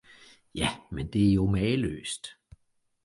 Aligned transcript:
Ja, 0.53 0.67
men 0.89 1.07
det 1.07 1.21
er 1.29 1.33
jo 1.33 1.45
mageløst! 1.47 2.27